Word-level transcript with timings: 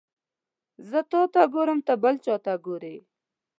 زه 0.89 0.99
تاته 1.11 1.41
ګورم 1.53 1.79
ته 1.87 1.93
بل 2.03 2.15
چاته 2.25 2.53
ګوري 2.65 2.95